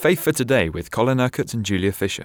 [0.00, 2.24] Faith for Today with Colin Urquhart and Julia Fisher.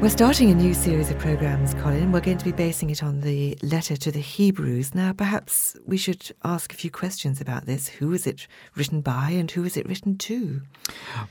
[0.00, 2.12] We're starting a new series of programs, Colin.
[2.12, 4.94] We're going to be basing it on the letter to the Hebrews.
[4.94, 7.88] Now, perhaps we should ask a few questions about this.
[7.88, 8.46] Who is it
[8.76, 10.62] written by and who is it written to?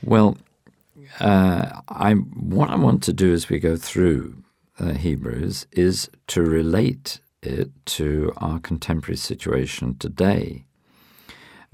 [0.04, 0.36] Well,
[1.20, 4.42] uh, I what I want to do as we go through
[4.78, 10.66] uh, Hebrews is to relate it to our contemporary situation today.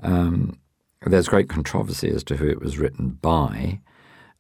[0.03, 0.59] Um,
[1.05, 3.81] there's great controversy as to who it was written by.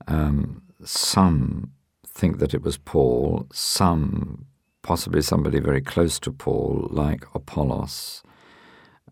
[0.06, 1.72] Um, some
[2.06, 4.46] think that it was Paul, some,
[4.82, 8.22] possibly somebody very close to Paul, like Apollos.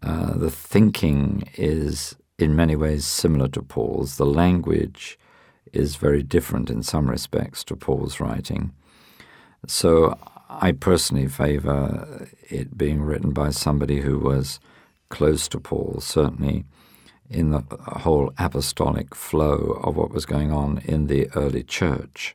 [0.03, 4.17] Uh, the thinking is in many ways similar to Paul's.
[4.17, 5.19] The language
[5.73, 8.73] is very different in some respects to Paul's writing.
[9.67, 14.61] So I personally favor it being written by somebody who was
[15.09, 16.65] close to Paul, certainly
[17.29, 22.35] in the whole apostolic flow of what was going on in the early church.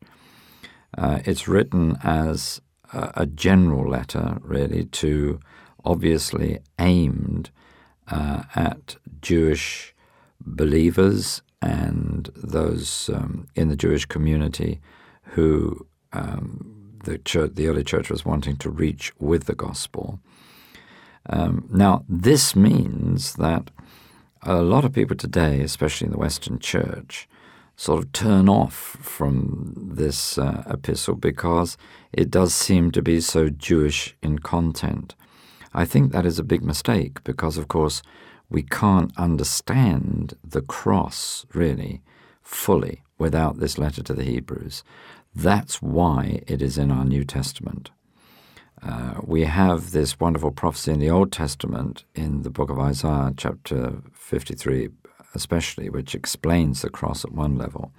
[0.97, 5.39] Uh, it's written as a, a, general letter, really, to
[5.85, 7.49] obviously aimed
[8.09, 9.95] uh, at Jewish
[10.41, 14.81] believers and those um, in the Jewish community
[15.23, 20.19] who um, the church, the early church was wanting to reach with the gospel.
[21.29, 23.71] Um, now, this means that
[24.43, 27.27] a lot of people today, especially in the Western church,
[27.75, 31.77] sort of turn off from this uh, epistle because
[32.13, 35.15] it does seem to be so Jewish in content.
[35.73, 38.01] I think that is a big mistake because, of course,
[38.49, 42.01] we can't understand the cross really
[42.41, 44.83] fully without this letter to the Hebrews.
[45.33, 47.91] That's why it is in our New Testament.
[48.83, 53.33] Uh, we have this wonderful prophecy in the Old Testament in the book of Isaiah,
[53.37, 54.89] chapter 53,
[55.35, 57.91] especially, which explains the cross at one level.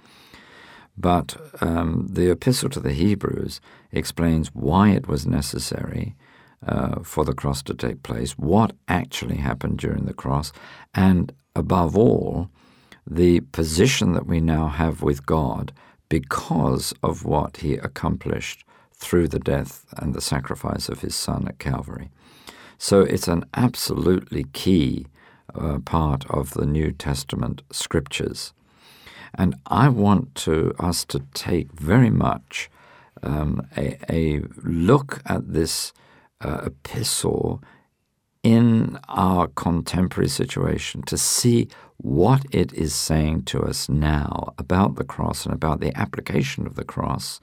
[0.97, 3.61] But um, the epistle to the Hebrews
[3.91, 6.15] explains why it was necessary
[6.67, 10.51] uh, for the cross to take place, what actually happened during the cross,
[10.93, 12.49] and above all,
[13.07, 15.73] the position that we now have with God
[16.19, 18.63] because of what he accomplished
[18.93, 22.11] through the death and the sacrifice of his Son at Calvary.
[22.77, 25.07] So it's an absolutely key
[25.55, 28.53] uh, part of the New Testament scriptures.
[29.33, 32.69] And I want to us to take very much
[33.23, 35.93] um, a, a, look at this
[36.41, 37.59] uh, epistle
[38.43, 45.03] in our contemporary situation to see what it is saying to us now about the
[45.05, 47.39] cross and about the application of the cross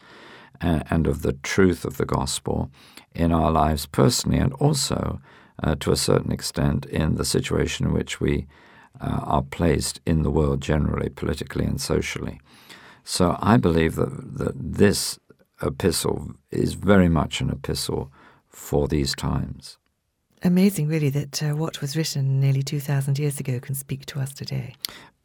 [0.60, 2.70] and, uh, and of the truth of the gospel
[3.14, 5.18] in our lives personally and also
[5.62, 8.46] uh, to a certain extent in the situation in which we
[9.00, 12.40] uh, are placed in the world generally, politically and socially.
[13.04, 15.18] So I believe that, that this
[15.62, 18.12] epistle is very much an epistle
[18.48, 19.78] for these times.
[20.42, 24.32] Amazing, really, that uh, what was written nearly 2,000 years ago can speak to us
[24.32, 24.74] today.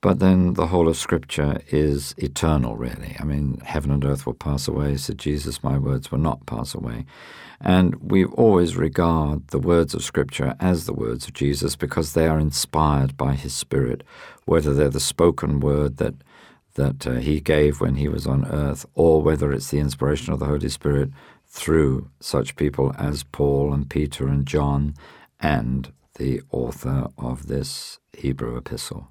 [0.02, 3.16] But then the whole of Scripture is eternal, really.
[3.20, 6.75] I mean, heaven and earth will pass away, said Jesus, my words will not pass
[6.75, 7.06] away.
[7.62, 12.28] And we always regard the words of Scripture as the words of Jesus because they
[12.28, 14.04] are inspired by His Spirit,
[14.44, 16.16] whether they're the spoken word that
[16.75, 20.40] that uh, He gave when He was on earth, or whether it's the inspiration of
[20.40, 21.09] the Holy Spirit
[21.56, 24.94] through such people as Paul and Peter and John
[25.40, 29.08] and the author of this Hebrew epistle.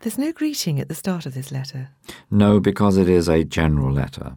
[0.00, 1.90] There's no greeting at the start of this letter.
[2.30, 4.36] No, because it is a general letter.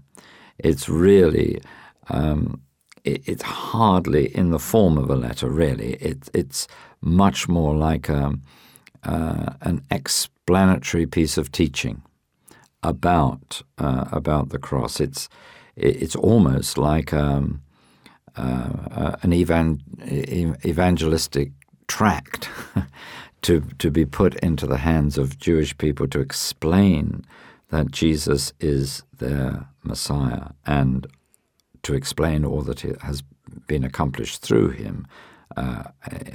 [0.57, 1.61] It's really
[2.09, 2.61] um,
[3.05, 5.93] it, it's hardly in the form of a letter, really.
[5.93, 6.67] It, it's
[6.99, 8.41] much more like a, um,
[9.03, 12.01] uh, an explanatory piece of teaching
[12.83, 14.99] about uh, about the cross.
[14.99, 15.29] It's it,
[15.77, 17.61] it's almost like um,
[18.35, 19.81] uh, uh an evan-
[20.65, 21.51] evangelistic
[21.87, 22.49] tract
[23.41, 27.25] to to be put into the hands of Jewish people to explain
[27.69, 31.07] that Jesus is their Messiah and
[31.83, 33.23] to explain all that has
[33.67, 35.07] been accomplished through him,
[35.55, 35.83] uh,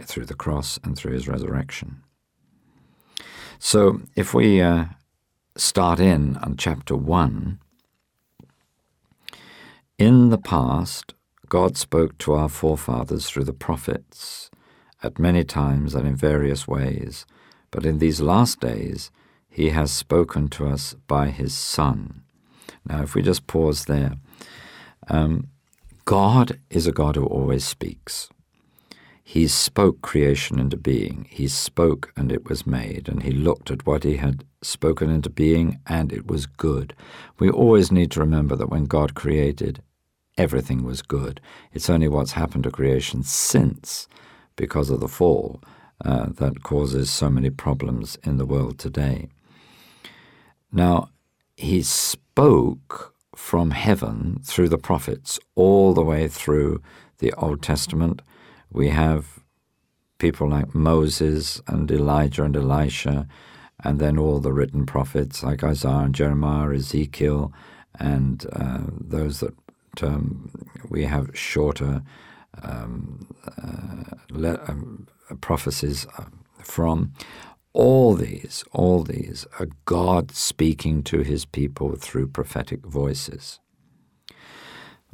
[0.03, 2.03] through the cross and through his resurrection.
[3.59, 4.87] So if we uh,
[5.57, 7.59] start in on chapter 1,
[9.99, 11.15] in the past,
[11.49, 14.51] God spoke to our forefathers through the prophets
[15.03, 17.27] at many times and in various ways,
[17.71, 19.11] but in these last days,
[19.49, 22.23] he has spoken to us by his Son.
[22.87, 24.15] Now, if we just pause there,
[25.09, 25.49] um,
[26.05, 28.29] God is a God who always speaks.
[29.23, 31.27] He spoke creation into being.
[31.31, 35.31] He spoke and it was made, and he looked at what he had spoken into
[35.31, 36.95] being and it was good.
[37.39, 39.83] We always need to remember that when God created,
[40.39, 41.41] everything was good.
[41.73, 44.09] It's only what's happened to creation since,
[44.57, 45.61] because of the fall,
[46.05, 49.29] uh, that causes so many problems in the world today.
[50.73, 51.11] Now,
[51.57, 56.83] he spoke from heaven through the prophets all the way through
[57.19, 58.23] the Old Testament
[58.73, 59.41] we have
[60.19, 63.29] people like Moses and Elijah and Elisha,
[63.85, 67.53] and then all the written prophets like Isaiah and Jeremiah, Ezekiel,
[68.01, 69.55] and uh, those that
[70.03, 70.51] um,
[70.91, 72.03] we have shorter
[72.63, 73.29] um,
[73.63, 75.09] uh, le- um,
[75.41, 76.25] prophecies uh,
[76.63, 77.13] from.
[77.75, 83.61] All these, all these are God speaking to his people through prophetic voices.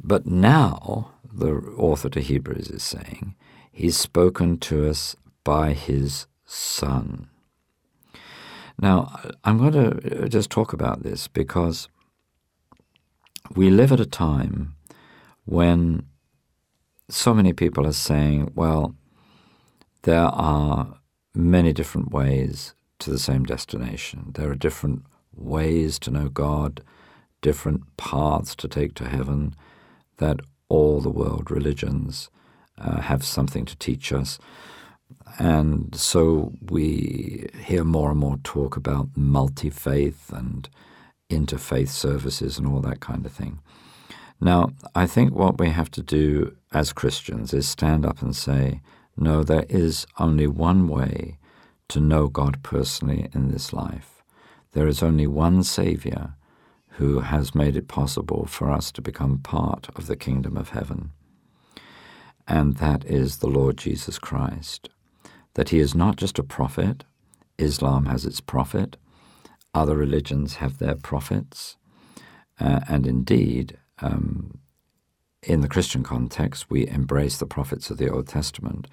[0.03, 3.35] But now, the author to Hebrews is saying,
[3.71, 7.29] He's spoken to us by His Son.
[8.81, 11.89] Now, I'm going to just talk about this because
[13.55, 14.75] we live at a time
[15.45, 16.05] when
[17.09, 18.95] so many people are saying, well,
[20.03, 20.99] there are
[21.33, 24.31] many different ways to the same destination.
[24.35, 25.03] There are different
[25.33, 26.81] ways to know God,
[27.41, 29.55] different paths to take to heaven
[30.17, 30.39] that
[30.69, 32.29] all the world religions
[32.77, 34.39] uh, have something to teach us.
[35.37, 40.69] And so we hear more and more talk about multi faith and
[41.29, 43.59] interfaith services and all that kind of thing.
[44.41, 48.81] Now, I think what we have to do as Christians is stand up and say,
[49.17, 51.37] no, there is only one way
[51.89, 54.23] to know God personally in this life.
[54.71, 56.35] There is only one Savior
[56.93, 61.11] who has made it possible for us to become part of the kingdom of heaven
[62.49, 64.89] and that is the Lord Jesus Christ.
[65.53, 67.05] That he is not just a prophet,
[67.59, 68.97] Islam has its prophet,
[69.73, 71.77] other religions have their prophets,
[72.59, 74.57] uh, and indeed, um,
[75.43, 78.87] in the Christian context, we embrace the prophets of the Old Testament,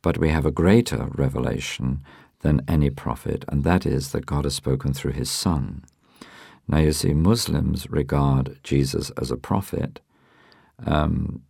[0.00, 2.02] but we have a greater revelation
[2.40, 5.84] than any prophet, and that is that God has spoken through his Son.
[6.68, 10.00] Now, you see, Muslims regard Jesus as a prophet.
[10.84, 11.42] Um,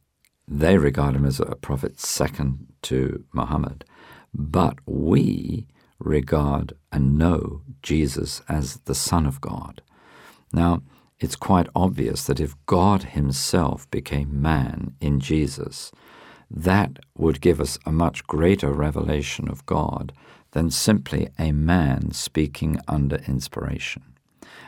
[0.49, 3.85] they regard him as a prophet second to Muhammad.
[4.35, 5.67] But we
[5.99, 9.83] regard and know Jesus as the Son of God.
[10.53, 10.83] Now,
[11.21, 15.93] it's quite obvious that if God Himself became man in Jesus,
[16.51, 20.13] that would give us a much greater revelation of God
[20.51, 24.12] than simply a man speaking under inspiration.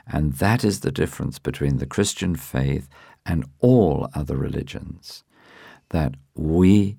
[0.07, 2.89] And that is the difference between the Christian faith
[3.27, 5.25] and all other religions
[5.91, 6.97] that we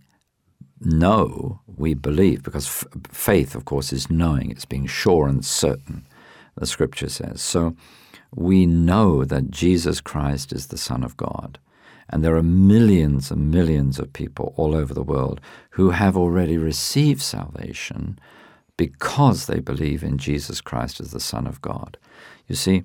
[0.80, 6.06] know, we believe, because f- faith, of course, is knowing, it's being sure and certain,
[6.56, 7.42] the scripture says.
[7.42, 7.75] So
[8.33, 11.60] we know that Jesus Christ is the Son of God.
[12.10, 15.42] And there are millions and millions of people all over the world
[15.72, 18.19] who have already received salvation
[18.77, 21.98] because they believe in Jesus Christ as the Son of God.
[22.48, 22.83] You see,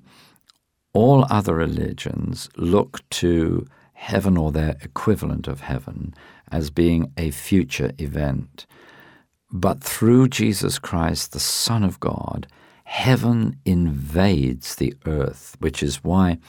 [0.93, 6.13] all other religions look to heaven or their equivalent of heaven
[6.51, 8.65] as being a future event.
[9.51, 12.47] But through Jesus Christ, the Son of God,
[12.83, 16.39] heaven invades the earth, which is why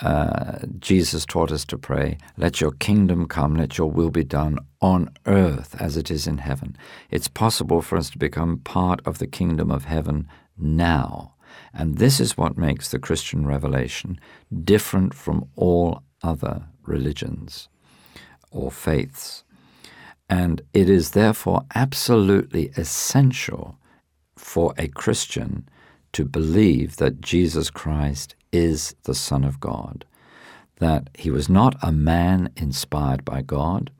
[0.00, 4.58] uh, Jesus taught us to pray, Let your kingdom come, let your will be done
[4.80, 6.76] on earth as it is in heaven.
[7.10, 10.26] It's possible for us to become part of the kingdom of heaven
[10.56, 11.34] now.
[11.74, 14.18] And this is what makes the Christian revelation
[14.64, 17.68] different from all other religions
[18.50, 19.44] or faiths.
[20.28, 23.78] And it is therefore absolutely essential
[24.36, 25.68] for a Christian
[26.12, 30.04] to believe that Jesus Christ is the Son of God,
[30.78, 33.90] that he was not a man inspired by God,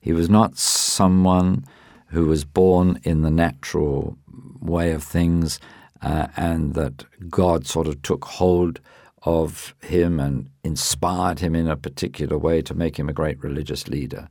[0.00, 1.64] he was not someone
[2.08, 4.16] who was born in the natural
[4.60, 5.58] way of things,
[6.02, 8.80] uh, and that God sort of took hold
[9.22, 13.88] of him and inspired him in a particular way to make him a great religious
[13.88, 14.28] leader.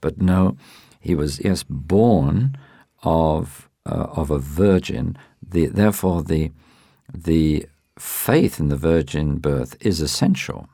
[0.00, 0.56] But no,
[1.00, 2.56] he was, yes, born
[3.02, 5.18] of, uh, of a virgin.
[5.46, 6.50] The, therefore, the,
[7.12, 7.66] the
[7.98, 10.68] faith in the virgin birth is essential.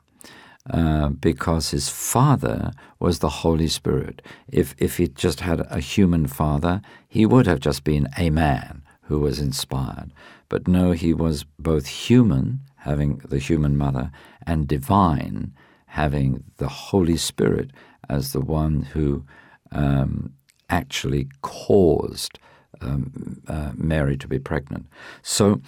[0.67, 4.23] Uh, because his father was the Holy Spirit.
[4.51, 8.81] If if he just had a human father, he would have just been a man
[9.03, 10.11] who was inspired.
[10.49, 14.11] But no, he was both human having the human mother,
[14.45, 15.51] and divine,
[15.87, 17.71] having the Holy Spirit
[18.07, 19.25] as the one who
[19.71, 20.31] um,
[20.69, 22.37] actually caused
[22.81, 24.85] um, uh, Mary to be pregnant.
[25.23, 25.61] So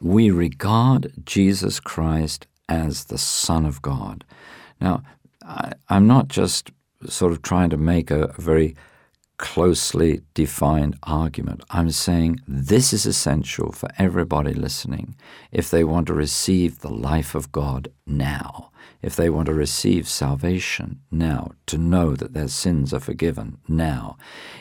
[0.00, 4.24] we regard Jesus Christ as the Son of God.
[4.80, 5.02] Now,
[5.42, 6.70] I, am not just
[7.06, 8.74] sort of trying to make a, a very
[9.38, 11.62] closely defined argument.
[11.70, 15.14] I'm saying this is essential for everybody listening
[15.52, 18.70] if they want to receive the life of God now,
[19.02, 24.16] if they want to receive salvation now, to know that their sins are forgiven now,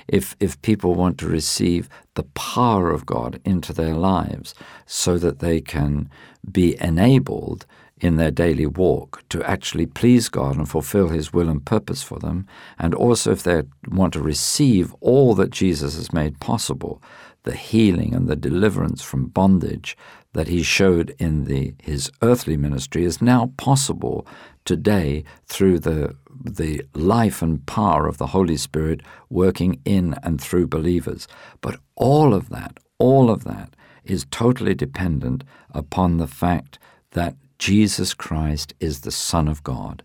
[0.08, 4.54] if, if people want to receive the power of God into their lives
[4.86, 6.10] so that they can
[6.52, 7.66] be enabled
[8.02, 12.20] in their daily walk to actually please God and fulfill His will and purpose for
[12.20, 12.48] them,
[12.78, 17.02] and also if they want to receive all that Jesus has made possible,
[17.44, 19.96] the healing and the deliverance from bondage
[20.34, 24.28] that He showed in the, His earthly ministry is now possible
[24.66, 30.68] today through the the life and power of the Holy Spirit working in and through
[30.68, 31.28] believers.
[31.62, 33.74] But all of that, all of that
[34.04, 36.78] is totally dependent upon the fact
[37.12, 40.04] that Jesus Christ is the Son of God.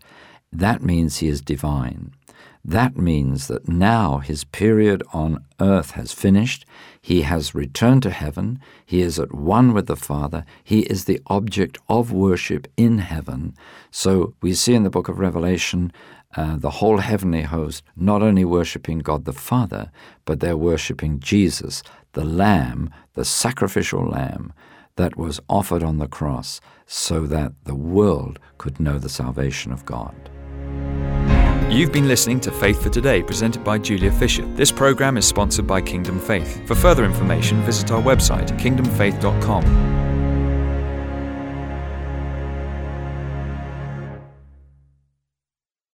[0.51, 2.11] That means he is divine.
[2.63, 6.65] That means that now his period on earth has finished.
[7.01, 8.59] He has returned to heaven.
[8.85, 10.45] He is at one with the Father.
[10.63, 13.55] He is the object of worship in heaven.
[13.89, 15.91] So we see in the book of Revelation
[16.37, 19.91] uh, the whole heavenly host not only worshiping God the Father,
[20.25, 21.81] but they're worshiping Jesus,
[22.13, 24.53] the Lamb, the sacrificial Lamb
[24.95, 29.85] that was offered on the cross so that the world could know the salvation of
[29.85, 30.15] God.
[31.71, 34.45] You've been listening to Faith for Today, presented by Julia Fisher.
[34.55, 36.67] This program is sponsored by Kingdom Faith.
[36.67, 40.00] For further information, visit our website, kingdomfaith.com.